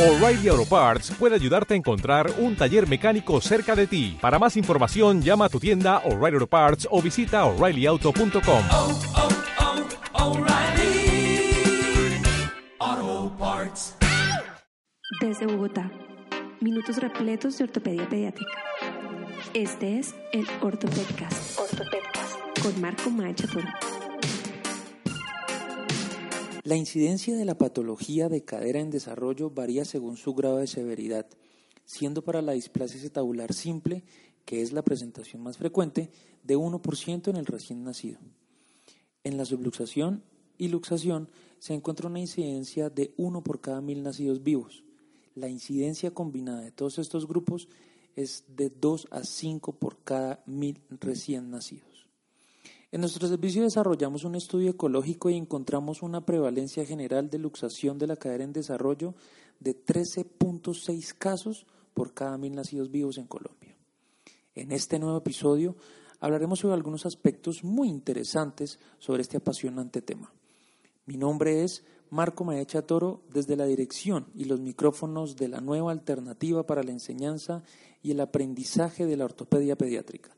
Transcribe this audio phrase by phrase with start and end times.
[0.00, 4.16] O'Reilly Auto Parts puede ayudarte a encontrar un taller mecánico cerca de ti.
[4.18, 8.62] Para más información, llama a tu tienda O'Reilly Auto Parts o visita oreillyauto.com.
[8.70, 8.98] oh,
[12.80, 13.94] oh, Parts.
[15.20, 15.90] Desde Bogotá,
[16.62, 18.58] minutos repletos de ortopedia pediátrica.
[19.52, 21.60] Este es el Ortopedcast.
[21.60, 23.68] Ortopedcast con Marco Maecha Toro.
[26.62, 31.26] La incidencia de la patología de cadera en desarrollo varía según su grado de severidad,
[31.86, 34.04] siendo para la displasia acetabular simple,
[34.44, 36.10] que es la presentación más frecuente,
[36.44, 38.18] de 1% en el recién nacido.
[39.24, 40.22] En la subluxación
[40.58, 44.84] y luxación se encuentra una incidencia de 1 por cada mil nacidos vivos.
[45.34, 47.68] La incidencia combinada de todos estos grupos
[48.16, 51.89] es de 2 a 5 por cada mil recién nacidos.
[52.92, 58.08] En nuestro servicio desarrollamos un estudio ecológico y encontramos una prevalencia general de luxación de
[58.08, 59.14] la cadera en desarrollo
[59.60, 63.76] de 13.6 casos por cada mil nacidos vivos en Colombia.
[64.56, 65.76] En este nuevo episodio
[66.18, 70.32] hablaremos sobre algunos aspectos muy interesantes sobre este apasionante tema.
[71.06, 75.92] Mi nombre es Marco Maecha Toro desde la dirección y los micrófonos de la nueva
[75.92, 77.62] alternativa para la enseñanza
[78.02, 80.34] y el aprendizaje de la ortopedia pediátrica.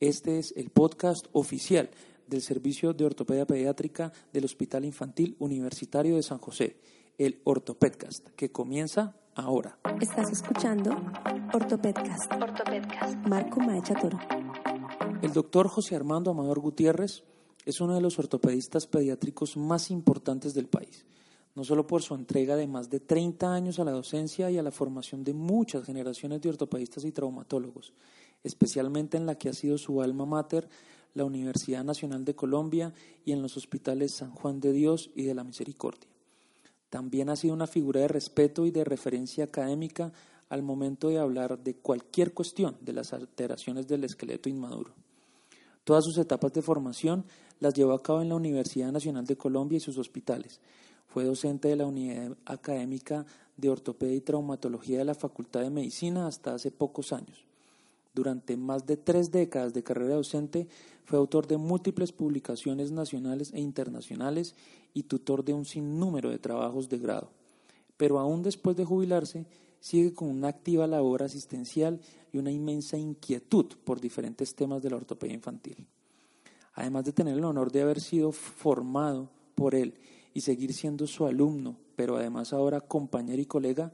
[0.00, 1.90] Este es el podcast oficial
[2.26, 6.78] del Servicio de Ortopedia Pediátrica del Hospital Infantil Universitario de San José,
[7.18, 9.78] el Ortopedcast, que comienza ahora.
[10.00, 10.96] Estás escuchando
[11.52, 12.32] Ortopedcast.
[12.32, 13.16] Ortopedcast.
[13.26, 14.18] Marco Maecha Toro.
[15.20, 17.22] El doctor José Armando Amador Gutiérrez
[17.66, 21.04] es uno de los ortopedistas pediátricos más importantes del país,
[21.54, 24.62] no solo por su entrega de más de 30 años a la docencia y a
[24.62, 27.92] la formación de muchas generaciones de ortopedistas y traumatólogos,
[28.44, 30.68] especialmente en la que ha sido su alma mater,
[31.14, 32.92] la Universidad Nacional de Colombia
[33.24, 36.08] y en los hospitales San Juan de Dios y de la Misericordia.
[36.88, 40.12] También ha sido una figura de respeto y de referencia académica
[40.48, 44.92] al momento de hablar de cualquier cuestión de las alteraciones del esqueleto inmaduro.
[45.84, 47.24] Todas sus etapas de formación
[47.60, 50.60] las llevó a cabo en la Universidad Nacional de Colombia y sus hospitales.
[51.06, 53.24] Fue docente de la Unidad Académica
[53.56, 57.49] de Ortopedia y Traumatología de la Facultad de Medicina hasta hace pocos años.
[58.20, 60.68] Durante más de tres décadas de carrera docente,
[61.06, 64.54] fue autor de múltiples publicaciones nacionales e internacionales
[64.92, 67.30] y tutor de un sinnúmero de trabajos de grado.
[67.96, 69.46] Pero aún después de jubilarse,
[69.80, 71.98] sigue con una activa labor asistencial
[72.30, 75.86] y una inmensa inquietud por diferentes temas de la ortopedia infantil.
[76.74, 79.94] Además de tener el honor de haber sido formado por él
[80.34, 83.90] y seguir siendo su alumno, pero además ahora compañero y colega,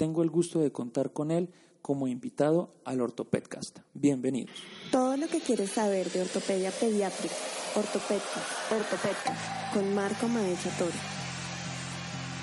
[0.00, 1.50] tengo el gusto de contar con él
[1.82, 3.80] como invitado al Ortopedcast.
[3.92, 4.56] Bienvenidos.
[4.90, 7.34] Todo lo que quieres saber de ortopedia pediátrica.
[7.76, 8.72] Ortopedcast.
[8.72, 9.74] Ortopedcast.
[9.74, 10.96] Con Marco Maecha Toro.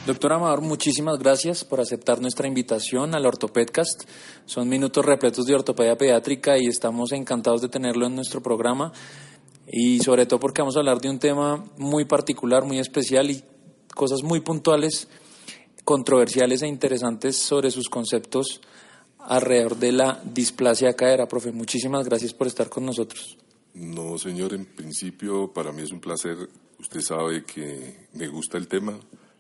[0.05, 4.03] Doctor Amador, muchísimas gracias por aceptar nuestra invitación al Ortopedcast.
[4.45, 8.93] Son minutos repletos de ortopedia pediátrica y estamos encantados de tenerlo en nuestro programa
[9.65, 13.43] y sobre todo porque vamos a hablar de un tema muy particular, muy especial y
[13.95, 15.07] cosas muy puntuales,
[15.87, 18.59] controversiales e interesantes sobre sus conceptos
[19.19, 21.29] alrededor de la displasia de cadera.
[21.29, 23.37] Profe, muchísimas gracias por estar con nosotros.
[23.73, 26.35] No, señor, en principio para mí es un placer.
[26.77, 28.99] Usted sabe que me gusta el tema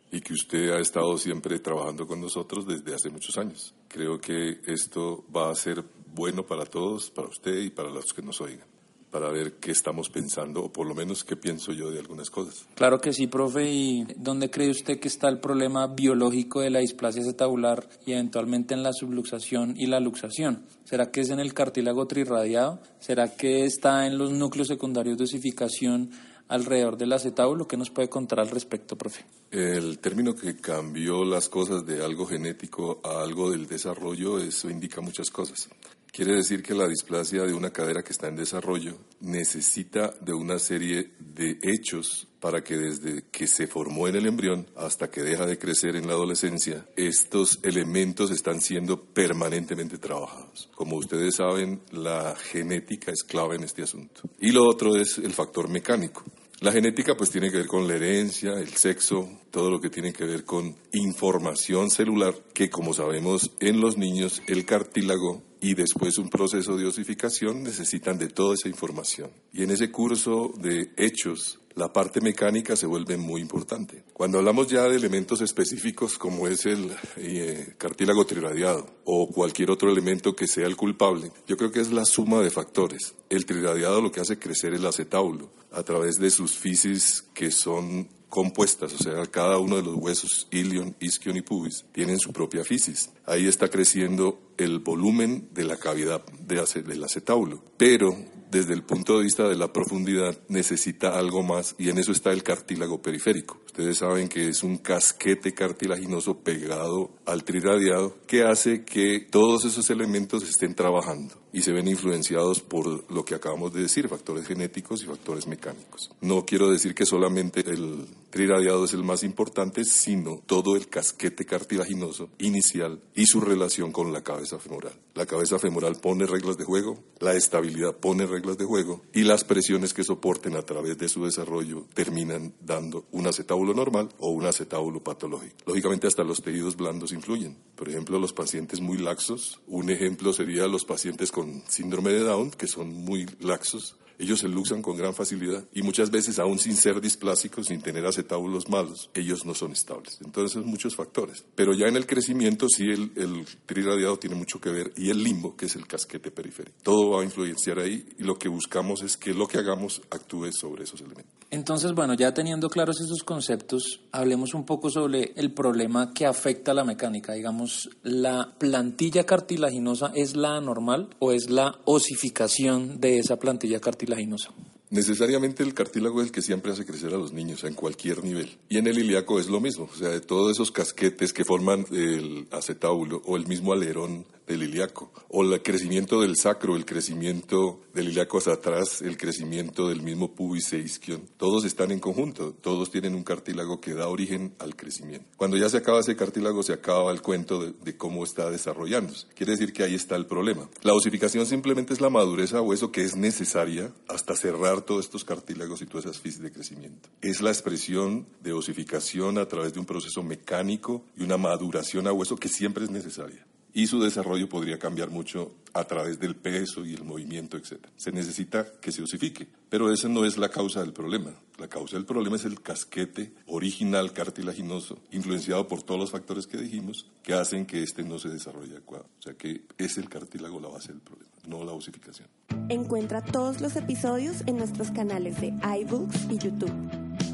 [0.09, 3.73] y que usted ha estado siempre trabajando con nosotros desde hace muchos años.
[3.89, 5.83] Creo que esto va a ser
[6.15, 8.65] bueno para todos, para usted y para los que nos oigan,
[9.11, 12.65] para ver qué estamos pensando o por lo menos qué pienso yo de algunas cosas.
[12.75, 13.71] Claro que sí, profe.
[13.71, 18.73] ¿Y dónde cree usted que está el problema biológico de la displasia acetabular y eventualmente
[18.73, 20.65] en la subluxación y la luxación?
[20.83, 22.81] ¿Será que es en el cartílago trirradiado?
[22.99, 26.11] ¿Será que está en los núcleos secundarios de osificación
[26.47, 27.67] alrededor del acetábulo?
[27.67, 29.25] ¿Qué nos puede contar al respecto, profe?
[29.51, 35.01] El término que cambió las cosas de algo genético a algo del desarrollo, eso indica
[35.01, 35.69] muchas cosas.
[36.11, 40.57] Quiere decir que la displasia de una cadera que está en desarrollo necesita de una
[40.57, 45.45] serie de hechos para que desde que se formó en el embrión hasta que deja
[45.45, 50.69] de crecer en la adolescencia, estos elementos están siendo permanentemente trabajados.
[50.75, 54.21] Como ustedes saben, la genética es clave en este asunto.
[54.39, 56.23] Y lo otro es el factor mecánico.
[56.59, 60.11] La genética pues tiene que ver con la herencia, el sexo, todo lo que tiene
[60.11, 66.17] que ver con información celular, que como sabemos en los niños el cartílago y después
[66.17, 69.29] un proceso de osificación necesitan de toda esa información.
[69.53, 74.03] Y en ese curso de hechos, la parte mecánica se vuelve muy importante.
[74.13, 79.91] Cuando hablamos ya de elementos específicos como es el eh, cartílago triradiado o cualquier otro
[79.91, 83.13] elemento que sea el culpable, yo creo que es la suma de factores.
[83.29, 88.09] El triradiado lo que hace crecer el acetábulo a través de sus fisis que son
[88.29, 92.63] compuestas, o sea, cada uno de los huesos, ilion, isquion y pubis, tienen su propia
[92.63, 93.09] fisis.
[93.27, 98.15] Ahí está creciendo el volumen de la cavidad del acetábulo, pero
[98.49, 102.31] desde el punto de vista de la profundidad necesita algo más y en eso está
[102.31, 103.59] el cartílago periférico.
[103.65, 109.89] Ustedes saben que es un casquete cartilaginoso pegado al triradiado que hace que todos esos
[109.89, 115.03] elementos estén trabajando y se ven influenciados por lo que acabamos de decir, factores genéticos
[115.03, 116.09] y factores mecánicos.
[116.21, 121.45] No quiero decir que solamente el triradiado es el más importante, sino todo el casquete
[121.45, 124.93] cartilaginoso inicial y su relación con la cabeza femoral.
[125.15, 129.43] La cabeza femoral pone reglas de juego, la estabilidad pone reglas de juego y las
[129.43, 134.45] presiones que soporten a través de su desarrollo terminan dando un acetábulo normal o un
[134.45, 135.55] acetábulo patológico.
[135.65, 137.57] Lógicamente hasta los tejidos blandos influyen.
[137.75, 142.51] Por ejemplo, los pacientes muy laxos, un ejemplo sería los pacientes con síndrome de Down,
[142.51, 146.75] que son muy laxos, ellos se luxan con gran facilidad y muchas veces, aún sin
[146.75, 150.19] ser displásicos, sin tener acetábulos malos, ellos no son estables.
[150.23, 151.45] Entonces, muchos factores.
[151.55, 155.23] Pero ya en el crecimiento, sí, el, el triradiado tiene mucho que ver y el
[155.23, 156.77] limbo, que es el casquete periférico.
[156.83, 160.51] Todo va a influenciar ahí y lo que buscamos es que lo que hagamos actúe
[160.51, 161.36] sobre esos elementos.
[161.49, 166.71] Entonces, bueno, ya teniendo claros esos conceptos, hablemos un poco sobre el problema que afecta
[166.71, 167.33] a la mecánica.
[167.33, 174.51] Digamos, ¿la plantilla cartilaginosa es la anormal o es la osificación de esa plantilla cartilaginosa?
[174.89, 178.57] Necesariamente el cartílago es el que siempre hace crecer a los niños en cualquier nivel.
[178.69, 181.85] Y en el ilíaco es lo mismo, o sea, de todos esos casquetes que forman
[181.91, 187.81] el acetábulo o el mismo alerón del ilíaco, o el crecimiento del sacro, el crecimiento
[187.93, 192.53] del ilíaco hacia atrás, el crecimiento del mismo pubis e isquion, todos están en conjunto,
[192.61, 195.27] todos tienen un cartílago que da origen al crecimiento.
[195.35, 199.27] Cuando ya se acaba ese cartílago, se acaba el cuento de, cómo está desarrollándose.
[199.35, 200.69] Quiere decir que ahí está el problema.
[200.83, 205.25] La osificación simplemente es la madurez a hueso que es necesaria hasta cerrar todos estos
[205.25, 207.09] cartílagos y todas esas fisis de crecimiento.
[207.21, 212.13] Es la expresión de osificación a través de un proceso mecánico y una maduración a
[212.13, 213.45] hueso que siempre es necesaria.
[213.77, 217.73] Y su desarrollo podría cambiar mucho a través del peso y el movimiento, etc.
[217.95, 221.29] Se necesita que se osifique, pero esa no es la causa del problema.
[221.59, 226.57] La causa del problema es el casquete original cartilaginoso, influenciado por todos los factores que
[226.57, 229.05] dijimos, que hacen que este no se desarrolle adecuado.
[229.19, 232.27] O sea que es el cartílago la base del problema, no la osificación.
[232.69, 236.73] Encuentra todos los episodios en nuestros canales de iBooks y YouTube.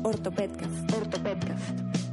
[0.04, 0.94] Ortopedcast.
[0.94, 2.13] Ortopedcast.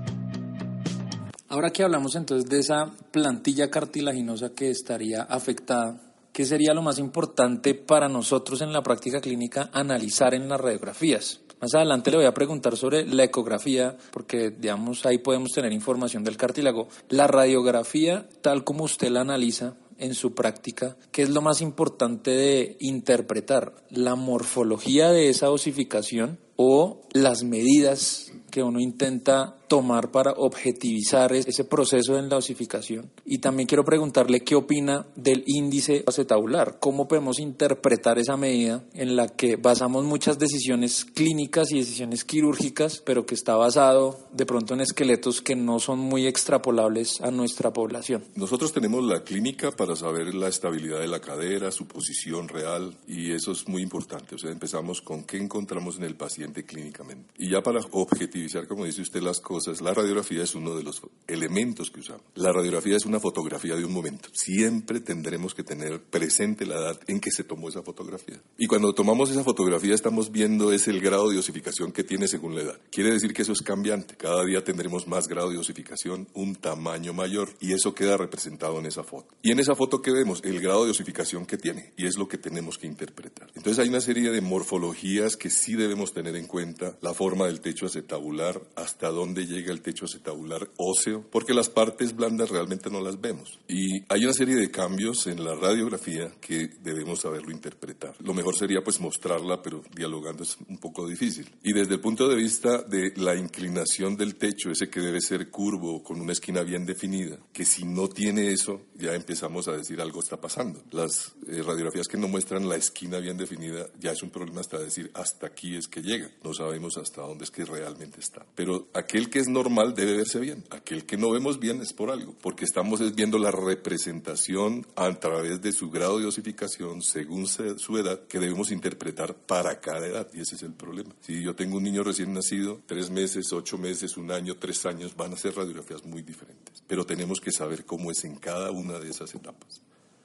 [1.53, 6.01] Ahora que hablamos entonces de esa plantilla cartilaginosa que estaría afectada,
[6.33, 11.41] ¿qué sería lo más importante para nosotros en la práctica clínica analizar en las radiografías?
[11.61, 16.23] Más adelante le voy a preguntar sobre la ecografía, porque digamos ahí podemos tener información
[16.23, 16.87] del cartílago.
[17.09, 22.31] La radiografía, tal como usted la analiza en su práctica, ¿qué es lo más importante
[22.31, 23.75] de interpretar?
[23.91, 31.47] ¿La morfología de esa osificación o las medidas que uno intenta tomar para objetivizar es-
[31.47, 33.09] ese proceso en la osificación.
[33.25, 39.15] Y también quiero preguntarle qué opina del índice acetabular, cómo podemos interpretar esa medida en
[39.15, 44.75] la que basamos muchas decisiones clínicas y decisiones quirúrgicas, pero que está basado de pronto
[44.75, 48.25] en esqueletos que no son muy extrapolables a nuestra población.
[48.35, 53.31] Nosotros tenemos la clínica para saber la estabilidad de la cadera, su posición real, y
[53.31, 54.35] eso es muy importante.
[54.35, 57.33] O sea, empezamos con qué encontramos en el paciente clínicamente.
[57.39, 61.03] Y ya para objetivizar, como dice usted, las cosas, la radiografía es uno de los
[61.27, 62.23] elementos que usamos.
[62.35, 64.29] La radiografía es una fotografía de un momento.
[64.33, 68.41] Siempre tendremos que tener presente la edad en que se tomó esa fotografía.
[68.59, 72.55] Y cuando tomamos esa fotografía estamos viendo es el grado de osificación que tiene según
[72.55, 72.81] la edad.
[72.91, 74.17] Quiere decir que eso es cambiante.
[74.17, 78.87] Cada día tendremos más grado de osificación, un tamaño mayor, y eso queda representado en
[78.87, 79.35] esa foto.
[79.43, 82.29] Y en esa foto que vemos, el grado de osificación que tiene, y es lo
[82.29, 83.51] que tenemos que interpretar.
[83.55, 87.61] Entonces hay una serie de morfologías que sí debemos tener en cuenta, la forma del
[87.61, 93.01] techo acetabular, hasta dónde llega el techo acetabular óseo, porque las partes blandas realmente no
[93.01, 93.59] las vemos.
[93.69, 98.15] Y hay una serie de cambios en la radiografía que debemos saberlo interpretar.
[98.21, 101.51] Lo mejor sería pues mostrarla, pero dialogando es un poco difícil.
[101.63, 105.51] Y desde el punto de vista de la inclinación del techo, ese que debe ser
[105.51, 110.01] curvo, con una esquina bien definida, que si no tiene eso, ya empezamos a decir
[110.01, 110.83] algo está pasando.
[110.93, 114.79] Las eh, radiografías que no muestran la esquina bien definida, ya es un problema hasta
[114.79, 116.31] decir hasta aquí es que llega.
[116.45, 118.47] No sabemos hasta dónde es que realmente está.
[118.55, 120.65] Pero aquel que es normal debe verse bien.
[120.71, 125.13] Aquel que no vemos bien es por algo, porque estamos es viendo la representación a
[125.19, 130.07] través de su grado de osificación según se- su edad que debemos interpretar para cada
[130.07, 131.15] edad y ese es el problema.
[131.21, 135.17] Si yo tengo un niño recién nacido, tres meses, ocho meses, un año, tres años,
[135.17, 138.99] van a ser radiografías muy diferentes, pero tenemos que saber cómo es en cada una
[138.99, 139.83] de esas etapas,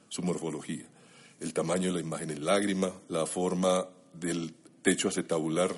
[0.09, 0.85] su morfología,
[1.39, 5.73] el tamaño de la imagen en lágrima, la forma del techo acetabular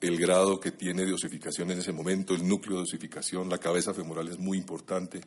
[0.00, 3.92] el grado que tiene de osificación en ese momento, el núcleo de osificación, la cabeza
[3.94, 5.20] femoral es muy importante,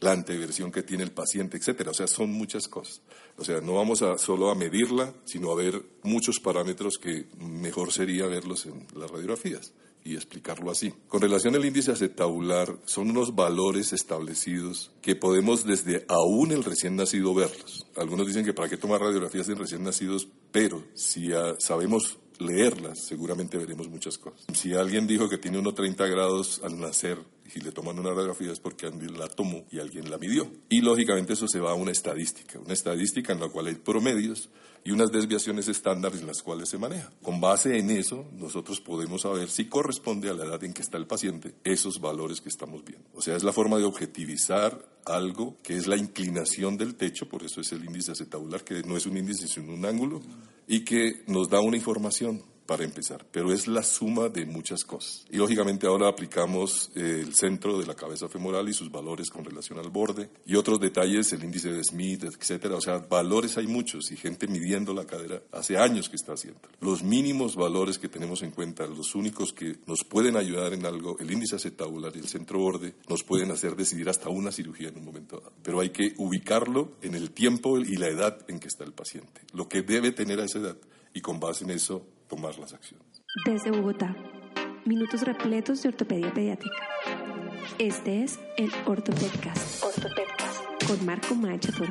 [0.00, 1.90] la anteversión que tiene el paciente, etcétera.
[1.90, 3.00] O sea, son muchas cosas.
[3.38, 8.26] O sea, no vamos solo a medirla, sino a ver muchos parámetros que mejor sería
[8.26, 9.72] verlos en las radiografías
[10.04, 10.92] y explicarlo así.
[11.08, 16.94] Con relación al índice acetabular, son unos valores establecidos que podemos desde aún el recién
[16.94, 17.86] nacido verlos.
[17.96, 23.58] Algunos dicen que para qué tomar radiografías en recién nacidos, pero si sabemos leerlas, seguramente
[23.58, 24.44] veremos muchas cosas.
[24.52, 27.18] Si alguien dijo que tiene unos 30 grados al nacer
[27.54, 30.50] y le toman una radiografía es porque alguien la tomó y alguien la midió.
[30.68, 34.50] Y lógicamente eso se va a una estadística, una estadística en la cual hay promedios
[34.84, 37.10] y unas desviaciones estándares en las cuales se maneja.
[37.20, 40.96] Con base en eso, nosotros podemos saber si corresponde a la edad en que está
[40.96, 43.08] el paciente esos valores que estamos viendo.
[43.12, 47.42] O sea, es la forma de objetivizar algo que es la inclinación del techo, por
[47.42, 50.20] eso es el índice acetabular, que no es un índice sino un ángulo,
[50.66, 55.24] y que nos da una información para empezar, pero es la suma de muchas cosas.
[55.30, 59.44] Y lógicamente ahora aplicamos eh, el centro de la cabeza femoral y sus valores con
[59.44, 62.76] relación al borde y otros detalles, el índice de Smith, etcétera.
[62.76, 66.60] O sea, valores hay muchos y gente midiendo la cadera hace años que está haciendo.
[66.80, 71.16] Los mínimos valores que tenemos en cuenta, los únicos que nos pueden ayudar en algo,
[71.18, 74.98] el índice acetabular y el centro borde, nos pueden hacer decidir hasta una cirugía en
[74.98, 75.52] un momento dado.
[75.62, 79.42] Pero hay que ubicarlo en el tiempo y la edad en que está el paciente,
[79.52, 80.76] lo que debe tener a esa edad
[81.14, 83.06] y con base en eso tomar las acciones.
[83.44, 84.16] Desde Bogotá,
[84.84, 86.82] minutos repletos de ortopedia pediátrica.
[87.78, 89.84] Este es el Ortopedcast.
[89.84, 91.88] Ortopedcast con Marco Machator.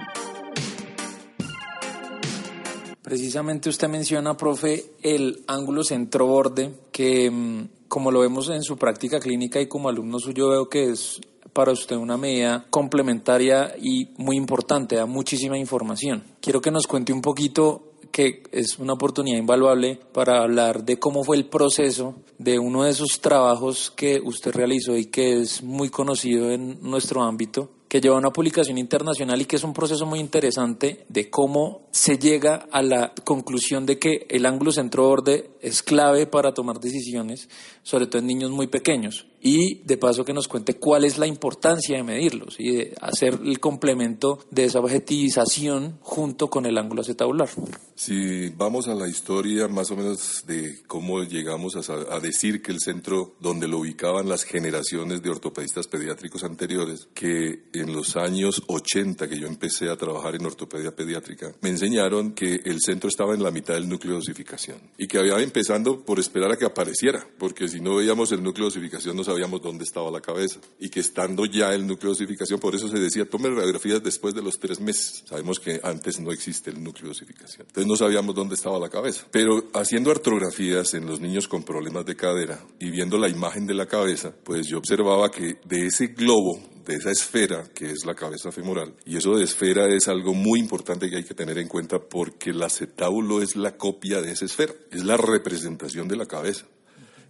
[3.01, 9.19] Precisamente usted menciona, profe, el ángulo centro-borde, que mm, como lo vemos en su práctica
[9.19, 11.21] clínica y como alumno suyo veo que es
[11.53, 16.23] para usted una medida complementaria y muy importante, da muchísima información.
[16.41, 21.25] Quiero que nos cuente un poquito que es una oportunidad invaluable para hablar de cómo
[21.25, 25.89] fue el proceso de uno de esos trabajos que usted realizó y que es muy
[25.89, 30.19] conocido en nuestro ámbito, que lleva una publicación internacional y que es un proceso muy
[30.21, 36.25] interesante de cómo se llega a la conclusión de que el ángulo centro-borde es clave
[36.25, 37.49] para tomar decisiones,
[37.83, 39.27] sobre todo en niños muy pequeños.
[39.47, 43.39] Y de paso que nos cuente cuál es la importancia de medirlos y de hacer
[43.45, 47.47] el complemento de esa objetivización junto con el ángulo acetabular.
[47.93, 52.71] Si vamos a la historia más o menos de cómo llegamos a, a decir que
[52.71, 58.63] el centro donde lo ubicaban las generaciones de ortopedistas pediátricos anteriores, que en los años
[58.65, 63.35] 80 que yo empecé a trabajar en ortopedia pediátrica, me enseñaron que el centro estaba
[63.35, 66.65] en la mitad del núcleo de osificación y que había empezando por esperar a que
[66.65, 70.59] apareciera, porque si no veíamos el núcleo de osificación no sabíamos dónde estaba la cabeza
[70.79, 74.33] y que estando ya el núcleo de osificación, por eso se decía, tome radiografías después
[74.33, 75.23] de los tres meses.
[75.27, 77.67] Sabemos que antes no existe el núcleo de osificación.
[77.67, 79.25] Entonces no sabíamos dónde estaba la cabeza.
[79.31, 83.73] Pero haciendo artrografías en los niños con problemas de cadera y viendo la imagen de
[83.73, 88.13] la cabeza, pues yo observaba que de ese globo de esa esfera que es la
[88.13, 88.93] cabeza femoral.
[89.05, 92.51] Y eso de esfera es algo muy importante que hay que tener en cuenta porque
[92.51, 96.67] el acetábulo es la copia de esa esfera, es la representación de la cabeza.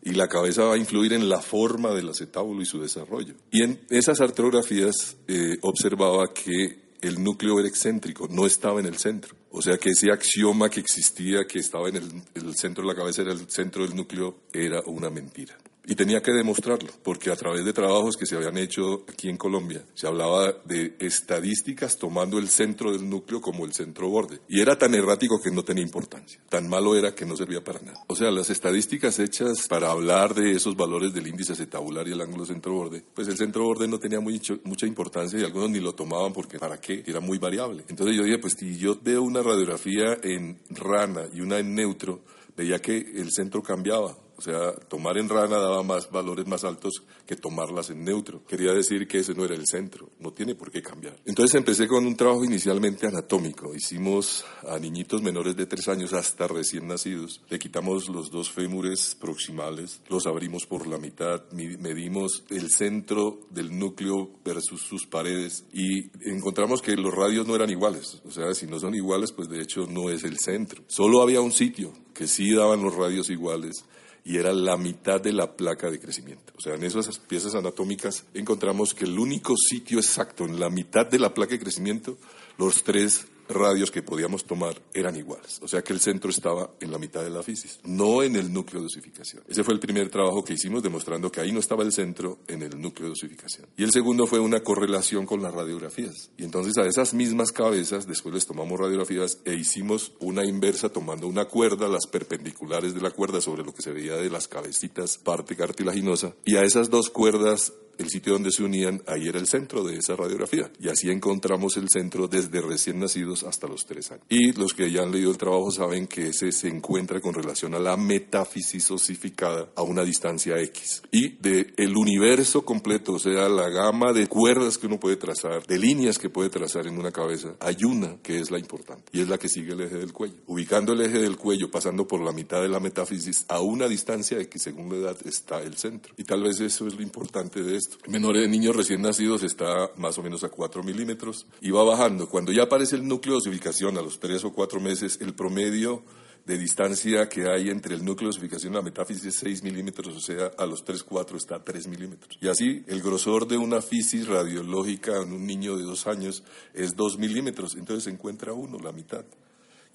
[0.05, 3.33] Y la cabeza va a influir en la forma del acetábulo y su desarrollo.
[3.51, 8.97] Y en esas artrografías eh, observaba que el núcleo era excéntrico, no estaba en el
[8.97, 9.35] centro.
[9.51, 12.95] O sea que ese axioma que existía, que estaba en el, el centro de la
[12.95, 15.57] cabeza, era el centro del núcleo, era una mentira.
[15.87, 19.37] Y tenía que demostrarlo, porque a través de trabajos que se habían hecho aquí en
[19.37, 24.39] Colombia, se hablaba de estadísticas tomando el centro del núcleo como el centro borde.
[24.47, 26.39] Y era tan errático que no tenía importancia.
[26.49, 28.03] Tan malo era que no servía para nada.
[28.07, 32.21] O sea, las estadísticas hechas para hablar de esos valores del índice acetabular y el
[32.21, 36.57] ángulo centro-borde, pues el centro-borde no tenía mucha importancia y algunos ni lo tomaban porque
[36.57, 37.03] ¿para qué?
[37.05, 37.83] Era muy variable.
[37.87, 42.21] Entonces yo dije, pues si yo veo una radiografía en rana y una en neutro,
[42.57, 47.03] veía que el centro cambiaba o sea, tomar en rana daba más valores más altos
[47.25, 48.43] que tomarlas en neutro.
[48.45, 51.15] Quería decir que ese no era el centro, no tiene por qué cambiar.
[51.25, 53.73] Entonces empecé con un trabajo inicialmente anatómico.
[53.73, 57.41] Hicimos a niñitos menores de tres años hasta recién nacidos.
[57.49, 63.77] Le quitamos los dos fémures proximales, los abrimos por la mitad, medimos el centro del
[63.77, 68.21] núcleo versus sus paredes y encontramos que los radios no eran iguales.
[68.25, 70.83] O sea, si no son iguales, pues de hecho no es el centro.
[70.87, 73.85] Solo había un sitio que sí daban los radios iguales
[74.25, 76.51] y era la mitad de la placa de crecimiento.
[76.57, 81.05] O sea, en esas piezas anatómicas encontramos que el único sitio exacto en la mitad
[81.05, 82.17] de la placa de crecimiento,
[82.57, 85.59] los tres radios que podíamos tomar eran iguales.
[85.61, 88.51] O sea que el centro estaba en la mitad de la fisis, no en el
[88.51, 89.43] núcleo de osificación.
[89.47, 92.61] Ese fue el primer trabajo que hicimos demostrando que ahí no estaba el centro en
[92.63, 93.67] el núcleo de osificación.
[93.77, 96.29] Y el segundo fue una correlación con las radiografías.
[96.37, 101.27] Y entonces a esas mismas cabezas después les tomamos radiografías e hicimos una inversa tomando
[101.27, 105.17] una cuerda, las perpendiculares de la cuerda sobre lo que se veía de las cabecitas,
[105.17, 109.47] parte cartilaginosa, y a esas dos cuerdas el sitio donde se unían, ahí era el
[109.47, 110.71] centro de esa radiografía.
[110.79, 114.25] Y así encontramos el centro desde recién nacidos hasta los tres años.
[114.29, 117.73] Y los que ya han leído el trabajo saben que ese se encuentra con relación
[117.75, 121.03] a la metáfisis osificada a una distancia X.
[121.11, 125.65] Y de el universo completo, o sea, la gama de cuerdas que uno puede trazar,
[125.65, 129.11] de líneas que puede trazar en una cabeza, hay una que es la importante.
[129.11, 130.35] Y es la que sigue el eje del cuello.
[130.47, 134.39] Ubicando el eje del cuello, pasando por la mitad de la metáfisis, a una distancia
[134.39, 136.13] X según la edad está el centro.
[136.17, 137.75] Y tal vez eso es lo importante de.
[138.05, 141.83] El menor de niños recién nacidos está más o menos a 4 milímetros y va
[141.83, 142.29] bajando.
[142.29, 146.03] Cuando ya aparece el núcleo de osificación a los 3 o 4 meses, el promedio
[146.45, 150.15] de distancia que hay entre el núcleo de osificación y la metáfisis es 6 milímetros,
[150.15, 152.37] o sea, a los 3, 4 está a 3 milímetros.
[152.39, 156.95] Y así, el grosor de una fisis radiológica en un niño de 2 años es
[156.95, 159.25] 2 milímetros, entonces se encuentra uno, la mitad.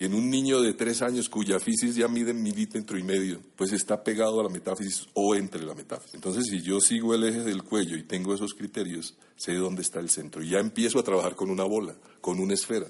[0.01, 3.71] Y en un niño de tres años cuya fisis ya mide milímetro y medio, pues
[3.73, 6.15] está pegado a la metáfisis o entre la metáfisis.
[6.15, 10.01] Entonces, si yo sigo el eje del cuello y tengo esos criterios, sé dónde está
[10.01, 10.43] el centro.
[10.43, 12.87] Y ya empiezo a trabajar con una bola, con una esfera.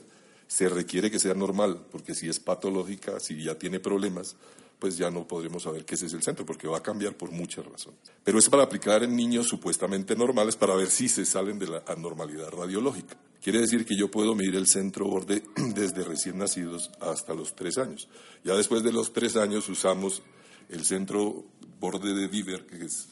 [0.46, 4.36] Se requiere que sea normal, porque si es patológica, si ya tiene problemas,
[4.80, 7.30] pues ya no podremos saber que ese es el centro, porque va a cambiar por
[7.30, 8.00] muchas razones.
[8.24, 11.84] Pero es para aplicar en niños supuestamente normales para ver si se salen de la
[11.86, 13.16] anormalidad radiológica.
[13.42, 15.42] Quiere decir que yo puedo medir el centro borde
[15.74, 18.08] desde recién nacidos hasta los tres años.
[18.42, 20.22] Ya después de los tres años usamos
[20.70, 21.44] el centro
[21.78, 23.08] borde de Diver, que es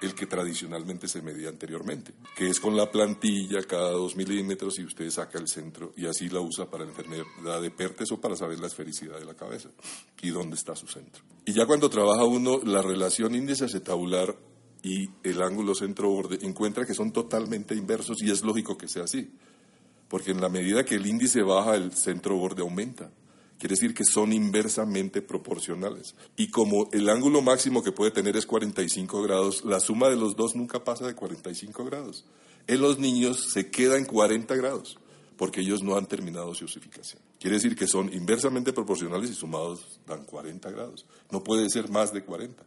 [0.00, 4.84] el que tradicionalmente se medía anteriormente, que es con la plantilla cada dos milímetros y
[4.84, 8.36] usted saca el centro y así la usa para la enfermedad de Pertes o para
[8.36, 9.70] saber la esfericidad de la cabeza
[10.22, 11.22] y dónde está su centro.
[11.44, 14.36] Y ya cuando trabaja uno la relación índice acetabular
[14.82, 19.30] y el ángulo centro-borde, encuentra que son totalmente inversos y es lógico que sea así,
[20.08, 23.10] porque en la medida que el índice baja, el centro-borde aumenta.
[23.58, 26.14] Quiere decir que son inversamente proporcionales.
[26.36, 30.36] Y como el ángulo máximo que puede tener es 45 grados, la suma de los
[30.36, 32.24] dos nunca pasa de 45 grados.
[32.68, 34.98] En los niños se queda en 40 grados,
[35.36, 37.20] porque ellos no han terminado su osificación.
[37.40, 41.06] Quiere decir que son inversamente proporcionales y sumados dan 40 grados.
[41.30, 42.62] No puede ser más de 40.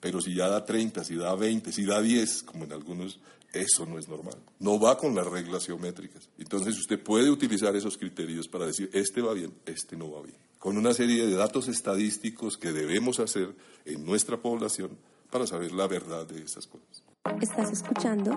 [0.00, 3.20] Pero si ya da 30, si da 20, si da 10, como en algunos,
[3.52, 4.36] eso no es normal.
[4.58, 6.28] No va con las reglas geométricas.
[6.38, 10.36] Entonces usted puede utilizar esos criterios para decir, este va bien, este no va bien.
[10.58, 14.96] Con una serie de datos estadísticos que debemos hacer en nuestra población
[15.30, 17.02] para saber la verdad de esas cosas.
[17.40, 18.36] Estás escuchando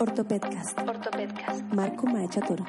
[0.00, 0.78] Ortopedcast.
[0.78, 1.62] Ortopedcast.
[1.72, 2.64] Marco Maecha Toro.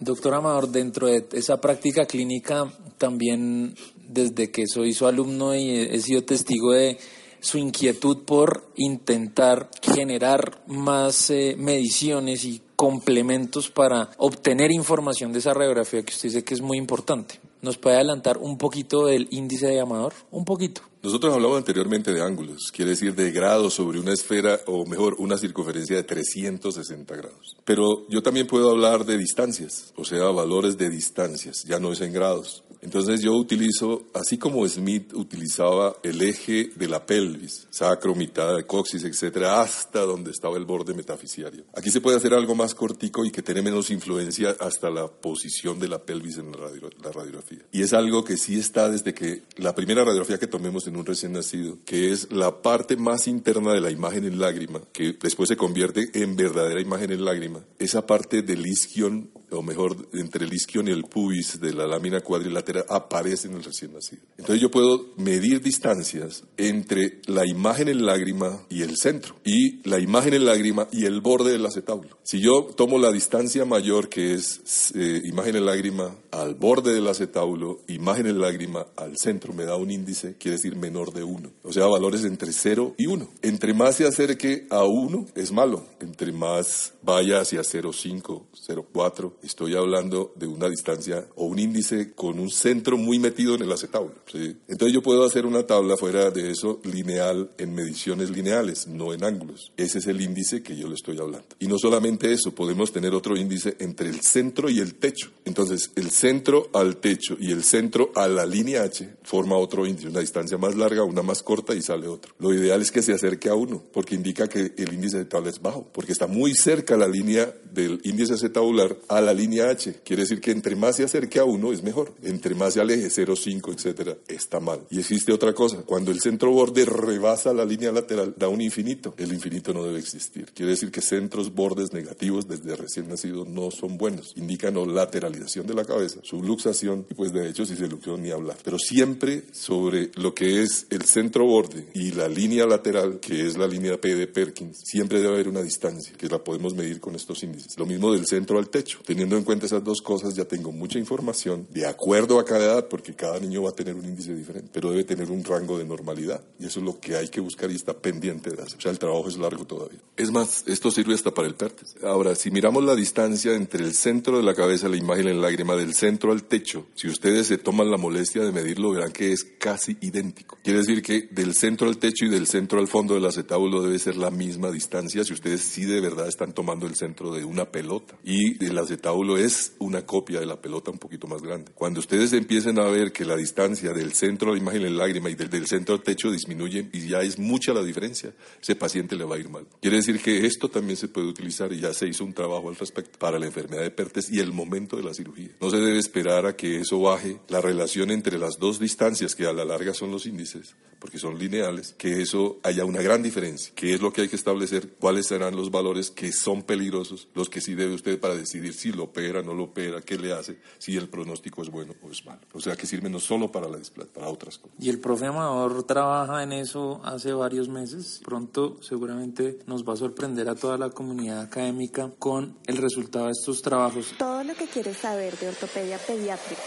[0.00, 3.74] Doctor Amador, dentro de esa práctica clínica, también
[4.08, 6.98] desde que soy su alumno y he he sido testigo de
[7.40, 15.54] su inquietud por intentar generar más eh, mediciones y complementos para obtener información de esa
[15.54, 17.40] radiografía que usted dice que es muy importante.
[17.60, 20.14] ¿Nos puede adelantar un poquito del índice de Amador?
[20.30, 20.82] Un poquito.
[21.02, 25.38] Nosotros hablamos anteriormente de ángulos, quiere decir de grados sobre una esfera o mejor una
[25.38, 27.56] circunferencia de 360 grados.
[27.64, 32.00] Pero yo también puedo hablar de distancias, o sea, valores de distancias, ya no es
[32.00, 32.64] en grados.
[32.80, 39.04] Entonces yo utilizo, así como Smith utilizaba el eje de la pelvis, sacro, mitad, coxis,
[39.04, 41.64] etcétera, hasta donde estaba el borde metafisiario.
[41.74, 45.78] Aquí se puede hacer algo más cortico y que tiene menos influencia hasta la posición
[45.78, 47.60] de la pelvis en la, radio- la radiografía.
[47.72, 51.06] Y es algo que sí está desde que la primera radiografía que tomemos en un
[51.06, 55.48] recién nacido, que es la parte más interna de la imagen en lágrima, que después
[55.48, 57.60] se convierte en verdadera imagen en lágrima.
[57.78, 62.20] Esa parte del isquion, o mejor, entre el isquion y el pubis de la lámina
[62.20, 64.22] cuadrilateral aparece en el recién nacido.
[64.36, 69.98] Entonces yo puedo medir distancias entre la imagen en lágrima y el centro, y la
[69.98, 72.18] imagen en lágrima y el borde del acetábulo.
[72.22, 77.08] Si yo tomo la distancia mayor, que es eh, imagen en lágrima al borde del
[77.08, 81.50] acetábulo, imagen en lágrima al centro, me da un índice, quiere decir menor de 1.
[81.62, 83.28] O sea, valores entre 0 y 1.
[83.42, 89.74] Entre más se acerque a 1 es malo, entre más vaya hacia 0,5, 0,4, estoy
[89.74, 94.14] hablando de una distancia o un índice con un centro muy metido en el acetábulo.
[94.30, 94.56] ¿sí?
[94.68, 99.24] Entonces yo puedo hacer una tabla fuera de eso lineal en mediciones lineales, no en
[99.24, 99.72] ángulos.
[99.76, 101.46] Ese es el índice que yo le estoy hablando.
[101.58, 105.30] Y no solamente eso, podemos tener otro índice entre el centro y el techo.
[105.44, 110.08] Entonces, el centro al techo y el centro a la línea H forma otro índice,
[110.08, 112.34] una distancia más larga, una más corta y sale otro.
[112.38, 115.60] Lo ideal es que se acerque a uno, porque indica que el índice acetabulado es
[115.60, 120.00] bajo, porque está muy cerca la línea del índice acetabular a la línea H.
[120.04, 123.10] Quiere decir que entre más se acerque a uno es mejor, entre más se aleje
[123.10, 124.80] 0, 5, etcétera, está mal.
[124.90, 129.14] Y existe otra cosa, cuando el centro borde rebasa la línea lateral, da un infinito.
[129.16, 130.46] El infinito no debe existir.
[130.54, 134.32] Quiere decir que centros bordes negativos desde recién nacido no son buenos.
[134.36, 138.30] Indican o lateralización de la cabeza, subluxación y pues de hecho si se luxó ni
[138.30, 138.56] hablar.
[138.64, 143.56] Pero siempre sobre lo que es el centro borde y la línea lateral, que es
[143.56, 147.14] la línea P de Perkins, siempre debe haber una distancia que la podemos medir con
[147.14, 147.78] estos índices.
[147.78, 149.00] Lo mismo del centro al techo.
[149.18, 152.86] Teniendo en cuenta esas dos cosas ya tengo mucha información de acuerdo a cada edad,
[152.86, 155.84] porque cada niño va a tener un índice diferente, pero debe tener un rango de
[155.84, 156.40] normalidad.
[156.60, 158.78] Y eso es lo que hay que buscar y está pendiente de hacer.
[158.78, 159.98] O sea, el trabajo es largo todavía.
[160.16, 161.96] Es más, esto sirve hasta para el PERTES.
[162.04, 165.74] Ahora, si miramos la distancia entre el centro de la cabeza, la imagen en lágrima,
[165.74, 169.42] del centro al techo, si ustedes se toman la molestia de medirlo, verán que es
[169.58, 170.58] casi idéntico.
[170.62, 173.98] Quiere decir que del centro al techo y del centro al fondo del acetábulo debe
[173.98, 177.72] ser la misma distancia si ustedes sí de verdad están tomando el centro de una
[177.72, 178.16] pelota.
[178.22, 179.07] Y el acetábulo
[179.38, 181.72] es una copia de la pelota un poquito más grande.
[181.74, 185.30] Cuando ustedes empiecen a ver que la distancia del centro de la imagen en lágrima
[185.30, 189.16] y del, del centro al techo disminuye y ya es mucha la diferencia, ese paciente
[189.16, 189.66] le va a ir mal.
[189.80, 192.76] Quiere decir que esto también se puede utilizar y ya se hizo un trabajo al
[192.76, 195.50] respecto para la enfermedad de Pertes y el momento de la cirugía.
[195.60, 199.46] No se debe esperar a que eso baje la relación entre las dos distancias que
[199.46, 203.72] a la larga son los índices, porque son lineales, que eso haya una gran diferencia,
[203.74, 207.48] que es lo que hay que establecer, cuáles serán los valores que son peligrosos, los
[207.48, 210.58] que sí debe usted para decidir si lo opera, no lo opera, qué le hace,
[210.78, 212.40] si el pronóstico es bueno o es malo.
[212.52, 214.76] O sea, que sirve no solo para la displasia, para otras cosas.
[214.78, 218.20] Y el profe Amador trabaja en eso hace varios meses.
[218.24, 223.32] Pronto seguramente nos va a sorprender a toda la comunidad académica con el resultado de
[223.32, 224.14] estos trabajos.
[224.18, 226.62] Todo lo que quieres saber de ortopedia pediátrica,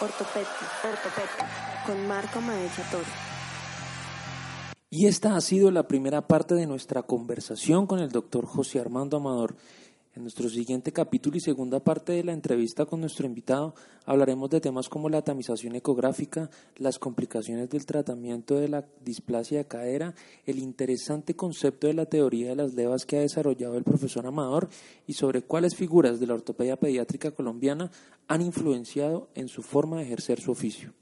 [0.00, 0.48] ortopedia,
[0.82, 3.04] ortopedia, con Marco Maecha Toro.
[4.90, 9.16] Y esta ha sido la primera parte de nuestra conversación con el doctor José Armando
[9.16, 9.56] Amador.
[10.16, 13.74] En nuestro siguiente capítulo y segunda parte de la entrevista con nuestro invitado
[14.06, 19.64] hablaremos de temas como la tamización ecográfica, las complicaciones del tratamiento de la displasia de
[19.66, 20.14] cadera,
[20.46, 24.68] el interesante concepto de la teoría de las levas que ha desarrollado el profesor Amador
[25.08, 27.90] y sobre cuáles figuras de la ortopedia pediátrica colombiana
[28.28, 30.92] han influenciado en su forma de ejercer su oficio.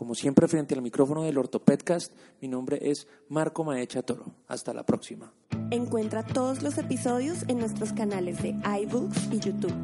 [0.00, 4.34] Como siempre, frente al micrófono del Ortopedcast, mi nombre es Marco Maecha Toro.
[4.48, 5.30] Hasta la próxima.
[5.70, 9.74] Encuentra todos los episodios en nuestros canales de iBooks y YouTube.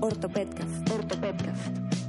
[0.00, 0.90] Ortopedcast.
[0.90, 2.01] Ortopedcast.